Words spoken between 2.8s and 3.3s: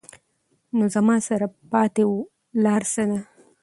څۀ ده؟